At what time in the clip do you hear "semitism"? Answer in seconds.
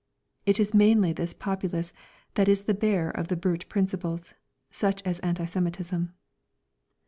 5.45-6.11